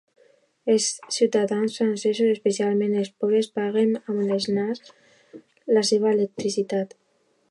Els 0.75 0.85
ciutadans 1.17 1.75
francesos, 1.81 2.31
especialment 2.37 2.95
els 3.03 3.11
pobres, 3.23 3.51
paguen 3.59 3.93
amb 3.99 4.17
el 4.37 4.43
nas 4.57 4.83
la 5.79 5.87
seva 5.93 6.15
electricitat. 6.17 6.97